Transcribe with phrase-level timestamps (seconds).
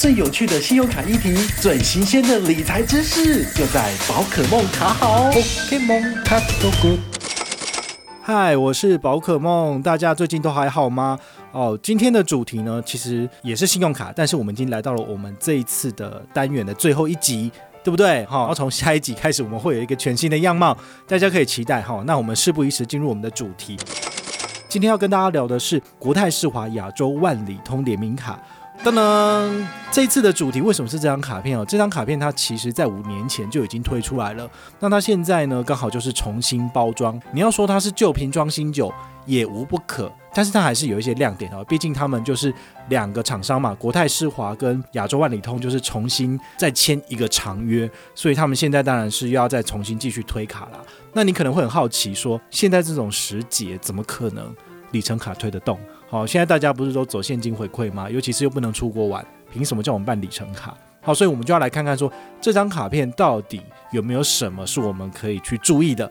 [0.00, 5.30] 最有趣的信用卡议题，最新鲜的理财知识，就在宝可梦卡好。
[8.22, 11.18] 嗨，我是宝可梦，大家最近都还好吗？
[11.52, 17.52] 哦，今天的主题呢，其实也是信用卡，但是我们已经来到了我们这一次的单元的最后一集，
[17.84, 18.24] 对不对？
[18.24, 20.74] 好，然后从下一集开始，我们会有一个全新的样貌，
[21.06, 22.02] 大家可以期待哈。
[22.06, 23.76] 那我们事不宜迟，进入我们的主题。
[24.66, 28.40] 今天要跟大家聊的是国泰世华亚洲万里通联名卡。
[28.82, 31.62] 噔噔，这次的主题为什么是这张卡片哦？
[31.68, 37.20] 这张卡片它其实在五年前就已经推出来了，那它现在呢刚好就是重新包装。
[37.30, 38.90] 你要说它是旧瓶装新酒
[39.26, 41.62] 也无不可，但是它还是有一些亮点哦。
[41.68, 42.52] 毕竟他们就是
[42.88, 50.82] 两个厂商嘛，国泰世华跟亚洲万里通就是重新再签一个长约，所以他们现在当然是又要再重新继续推卡了。
[51.12, 54.56] 那你可能会很好奇说，现在这种时节怎么可能
[54.92, 55.78] 里程卡推得动？
[56.08, 58.08] 好，现在大家不是都走现金回馈吗？
[58.10, 60.76] 尤其是又不能出国玩，凭什么叫我们办里程卡？
[61.02, 66.10] 好，所以我们就要来看看说，这张卡片到底有没有什么是我们可以去注意的。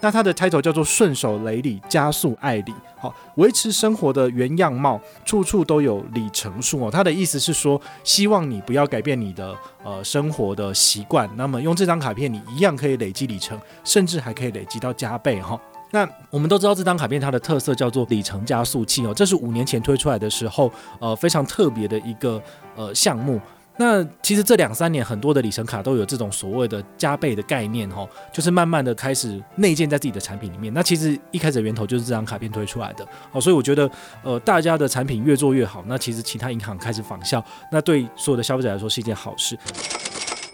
[0.00, 2.72] 那它的 title 叫做顺手雷里，加速爱里。
[2.96, 6.90] 好，维持生活的原样貌，处处都有里程数哦。
[6.90, 15.60] 它的意思是说，希望你不要改变你的呃生活的习惯，那么用这张卡片，你一样可以累积里程，甚至还可以累积到加倍哈。
[15.90, 22.42] 那我们都知道这张卡片它的特色叫做里程加速器哦，这是五年前推出来的时候，呃非常特别的一个
[22.76, 23.40] 呃项目。
[23.80, 30.74] 那其实这两三年很多的里程卡都有这种所谓的加倍的概念哦，就是慢慢的开始内建在自己的产品里面。
[30.74, 33.88] 那其实一开始的源头就是这张卡片推出来的哦，所以我觉得
[34.24, 39.56] 呃大家的产品越做越好，那其实其他银行开始仿效，那对所有的消费者来说是一件好事。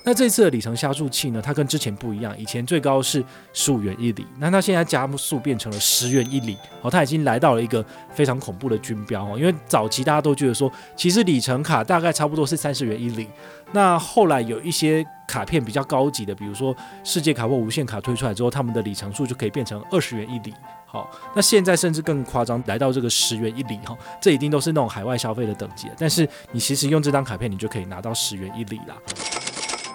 [0.07, 3.25] 那这次的里程加速器呢，它跟之前不一样，以前最高是
[3.55, 13.27] 十五元一里，那它现在加速变成了十元一里，哦，它已经来到了一个非常恐怖的军标哦，因为早期大家都觉得说，其实里程卡大概差不多是三十元一里，
[13.73, 20.53] 那后来有一些卡片比较高级的，比如说世界卡或无限卡推出来之后，他们的里程数就可以变成二十元一里，
[20.85, 28.95] 好，那现在甚至更夸张，来到这个十元一里哈，这一定都是那种海外消费的等级，但是你其实用这张卡片，你就可以拿到十元一里啦。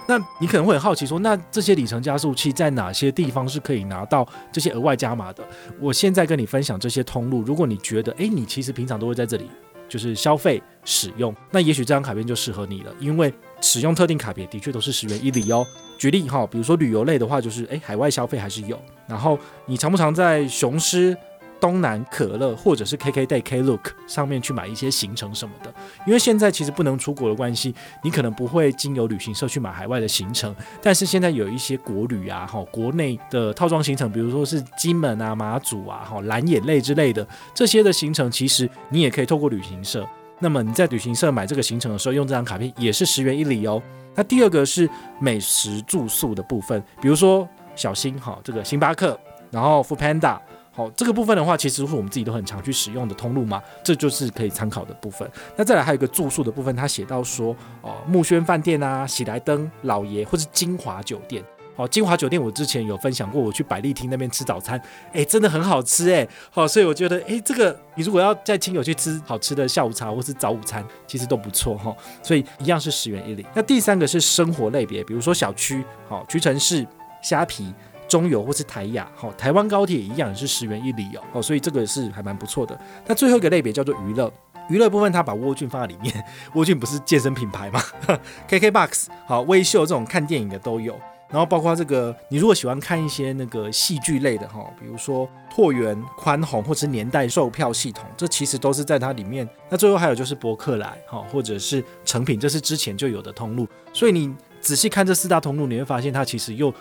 [0.10, 5.44] 那你可能会很好奇说，那这些里程加速器在哪些地方是可以拿到这些额外加码的？
[5.80, 9.48] 我现在跟你分享这些通路，如果你觉得，诶，你其实平常都会在这里
[9.88, 13.32] 就是消费使用，那也许这张卡片就适合你了，因为
[13.62, 15.64] 使用特定卡片的确都是十元一里哦。
[16.00, 18.82] 举例哈，比如说旅游类的话，就是诶，海外消费还是有。
[19.08, 19.38] 然后
[19.68, 21.16] 你常不常在雄狮？
[21.60, 25.74] 东南可乐或者是 KKday、Klook 上面去买一些行程什么的，
[26.08, 40.08] 因为现在其实不能出国的关系，你可能不会经由旅行社去买海外的行程，但是现在有一些国旅啊，哈，国内的套装行程，比如说是金门啊、马祖啊、哈、蓝眼泪之类的这些的行程，其实你也可以透过旅行社。
[40.40, 43.82] 那么你在旅行社买这个行程的时候，用这张卡片也是十元一里哦。
[44.16, 44.90] 那第二个是
[45.20, 49.20] 美食住宿的部分，比如说小新哈，这个星巴克，
[49.52, 50.40] 然后 Foodpanda。
[50.72, 55.30] 好，这个部分的话，其实是我们自己都很常去使用的通路嘛，这就是可以参考的部分。
[55.58, 61.44] 那再来还有一个住宿的部分，他写到说，哦，木轩饭店啊，喜来登、老爷或是金华酒店。
[61.76, 64.82] 哦，金华酒店我之前有分享过，我去百丽厅那边吃早餐，
[65.14, 66.28] 哎，真的很好吃哎。
[66.52, 71.96] 好，所以我觉得，哎，这个你如果要带亲友去吃好吃的下午茶或是早午餐，其实都不错哈。
[72.22, 73.46] 所以一样是十元一里。
[73.54, 76.86] 那第三个是生活类别，比如说小区，好，屈臣氏、
[77.22, 77.74] 虾皮。
[78.10, 82.78] 中油或是台亚，好，台湾高铁一样是十元一里哦，哦，所以这个是还蛮不错的。
[83.06, 84.30] 那最后一个类别叫做娱乐，
[84.68, 86.14] 娱乐部分它把沃俊放在里面，
[86.56, 87.82] 沃俊不是健身品牌吗？
[88.50, 91.00] KKBOX 好，微秀这种看电影的都有，
[91.30, 99.48] 然后包括这个，你如果喜欢看一些那个戏剧类的哈，比如说拓元、宽宏或是年代售票系统，这其实都是在它里面。
[99.70, 103.68] 那最后还有就是博客来，哈，或者是成品，这是之前就有的通路。
[103.94, 106.74] 所以你仔细看这四大通路，你会发现它其实又。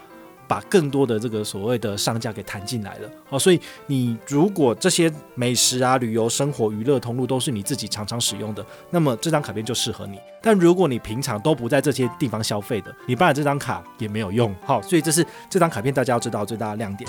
[0.48, 10.18] 把更多的这个所谓的商家给谈进来了，好，所以你如果这些美食啊、旅游、生活、娱乐通路都是你自己常常使用的，那么这张卡片就适合你。
[10.42, 17.08] 但如果你平常都不在这些地方消费的，你办了这张卡也没有用，好，所以这是这张卡片大家要知道最大的亮点。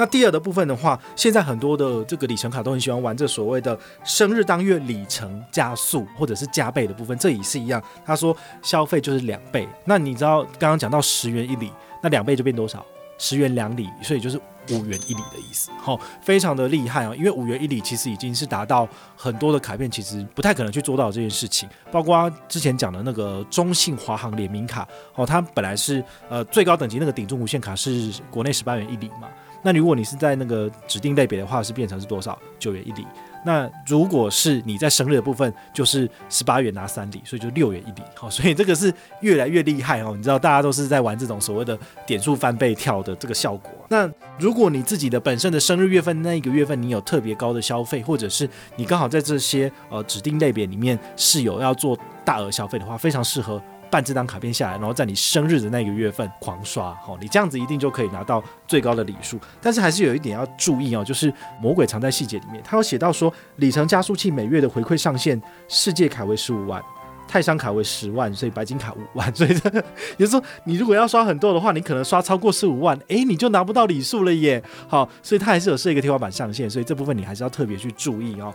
[0.00, 7.82] 那第二的部分的话，现在很多的这个里程卡都很喜欢玩这所谓的生日当月里程加速或者是加倍的部分，这也是一样。
[8.04, 11.72] 他说消费就是两倍，那你知道刚刚讲到十元一里。
[12.02, 12.84] 那两倍就变多少？
[13.20, 14.40] 十元两里，所以就是
[14.70, 15.72] 五元一里的意思。
[15.76, 17.12] 好，非常的厉害啊！
[17.16, 21.68] 因为五元一里其实已经是达到很多的卡片，其实不太可能去做到这件事情。
[21.90, 24.86] 包括之前讲的那个中信华航联名卡，
[25.16, 29.28] 哦，它本来是呃最高等级那个顶中无限卡是国内十八元一里嘛。
[29.68, 32.38] 那如果你是在那个指定类别的话，是变成是多少？
[32.58, 33.06] 九元一里。
[33.44, 38.02] 那如果是你在生日的部分，就是十八元拿三礼，所以就六元一礼。
[38.14, 40.14] 好，所以这个是越来越厉害哦。
[40.16, 43.70] 你知道大家都是在玩这种所谓的点数翻倍跳的这个效果。
[43.90, 53.62] 那如果你自己的本身的生日月份那一个月份你有特别高的消费，或者是你刚好在这些呃指定类别里面是有要做大额消费的话，非常适合。
[53.90, 59.38] 办这张卡片下来，然后在你生日的那个月份狂刷，好，你这样子一定就可以拿到最高的礼数。
[59.60, 62.62] 但是还是有一点要注意哦，就是魔鬼藏在细节里面。
[62.64, 66.82] 他有写到说，里程加速器每月的回馈上限，世界卡为十五万，
[67.26, 69.34] 泰山卡为十万，所以白金卡五万。
[69.34, 69.70] 所以这，
[70.16, 74.62] 也就说，你如果要刷很多的话，你可能刷超过十五万，诶，你就拿不到礼数了耶。
[74.86, 78.52] 好，所以它还是有设一个天花板上限，所以这部分你还是要特别去注意哦。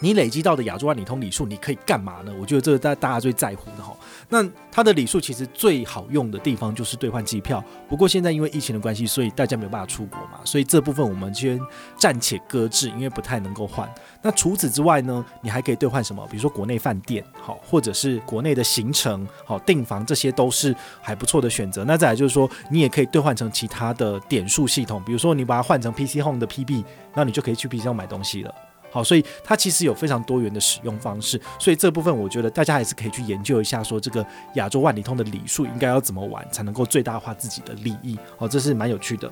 [0.00, 2.32] 你累积到的亚洲万里通礼数，你可以干嘛呢？
[2.40, 3.94] 我觉得这个大大家最在乎的哈。
[4.28, 4.42] 那
[4.72, 7.62] 它的礼数其实最好用的地方就是兑换机票。
[7.88, 11.60] 不过现在因为疫情的关系，所以大家没有办法出国嘛，所以这部分我们先
[11.98, 13.88] 暂且搁置，因为不太能够换。
[14.22, 16.26] 那除此之外呢，你还可以兑换什么？
[16.30, 21.84] 比如说国内饭店，好，或者是国内的行程，好，订房，这些都是还不错的选择。
[21.84, 28.54] 那再来就是说，你也可以兑换成其他的点数系统，比如说你把它换成 PC Home 的 PB，那你就可以去 PC Home 买东西了。
[28.90, 38.18] 好，所以它其实有非常多元的使用方式，所以这部分我觉得大家还是可以去研究一下，说这个亚洲万里通的礼数应该要怎么玩才能够最大化自己的利益。
[38.36, 39.30] 好，这是蛮有趣的。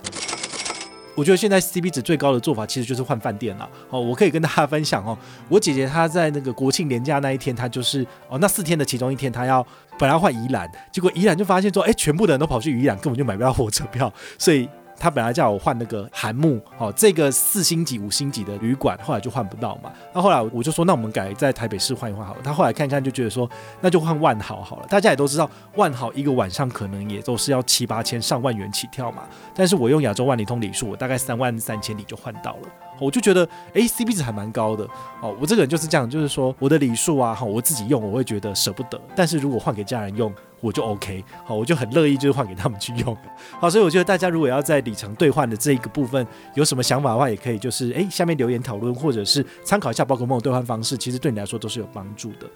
[1.16, 3.68] 我觉得现在 CP 值最高的做法其实就是换饭店了。
[3.90, 5.18] 哦，我可以跟大家分享哦，
[5.48, 9.66] 我姐姐她在那个国庆连假那一天，她就是哦那四天的其中一天，她要
[9.98, 14.68] 本来要换宜兰，结果宜兰就发现说，哎，全部的人都跑去宜兰，根本就买不到火车票，所以。
[14.98, 19.92] 他本来叫我换那个韩木，哦，这个四星级、五星级的旅馆，后来就换不到嘛。
[20.12, 22.40] 那后来我就说，那我们改在台北市换一换好了。
[22.42, 23.48] 他后来看一看就觉得说，
[23.80, 24.86] 那就换万豪好了。
[24.88, 29.22] 大家也都知道，万豪一个晚上可能也都是要七八千、上万元起跳嘛。
[29.54, 32.68] 但是我用亚洲万里通里数，我大概三万三千里就换到了。
[33.00, 34.84] 我就觉得，哎，CP 值还蛮高的
[35.20, 35.34] 哦。
[35.40, 40.32] 我这个人就是这样，就是说我的礼数啊，哈，我自己用我会觉得舍不得，但是如果换给家人用。
[40.60, 43.16] 我就 OK，好，我就很乐意就是换给他们去用，
[43.60, 52.50] 好，所以我觉得大家如果要在里程兑换的这一个部分有什么想法的话，也可以就是诶下面留言讨论，或者是参考一下宝可梦兑换方式，其实对你来说都是有帮助的。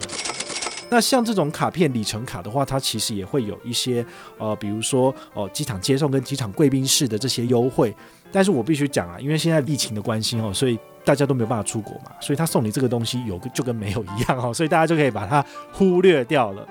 [0.89, 4.05] 那像这种卡片里程卡的话，它其实也会有一些
[4.37, 7.95] 呃，比如说哦机场接送跟机场贵宾室的这些优惠，
[8.33, 16.67] 但是我必须讲啊，因为现在疫情的关系哦，所以大家都没有办法出国嘛，所以他送你这个东西有个就跟没有一样哦，所以大家就可以把它忽略掉了。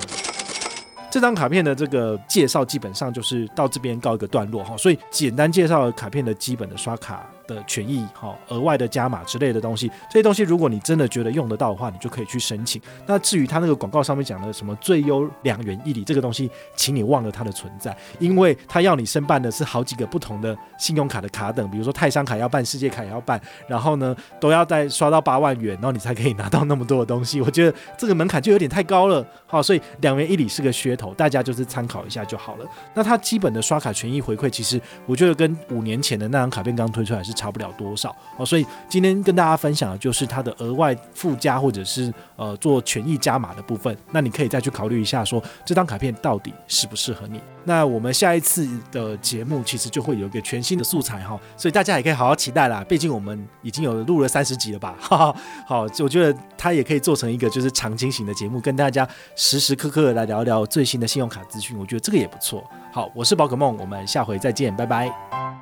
[1.08, 12.80] 这张卡片的这个介绍基本上就是到这边告一个段落哈，所以简单介绍卡片的基本的刷卡的权益，好，额外的加码之类的东西，这些东西如果你真的觉得用得到的话，你就可以去申请。
[13.06, 27.40] 那至于他那个广告上面讲的什么最优两元一礼这个东西，请你忘了它的存在，因为他要你申办的是好几个不同的信用卡的卡等，比如说泰山卡要办，世界卡也要办，然后呢都要再刷到八万元，然后你才可以拿到那么多的东西。
[27.40, 32.66] 我觉得这个门槛就有点太高了，好，所以两元一礼是个噱头，大家就是参考一下就好了。
[32.94, 37.31] 那它基本的刷卡权益回馈，其实我觉得跟五年前的那张卡片刚推出来是。
[37.32, 43.96] 差不了多少哦，所以今天跟大家分享的就是它的额外附加或者是呃做权益加码的部分。
[44.10, 47.40] 那你可以再去考虑一下，说这张卡片到底适不适合你。
[47.64, 52.84] 那我们下一次的节目其实就会有一个全新的素材哈，所以大家也可以好好期待啦。
[52.88, 55.36] 毕竟我们已经有录了三十集了吧， 哈哈。
[55.66, 61.78] 好，我觉得它也可以做成一个就是长青型的节目，跟大家时时刻刻来聊聊最新的信用卡资讯。
[61.78, 62.64] 我觉得这个也不错。
[62.92, 65.61] 好，我是宝可梦，我们下回再见，拜拜。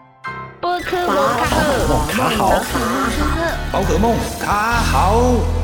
[0.81, 2.63] 宝可梦卡好，
[3.71, 5.60] 宝可梦卡好。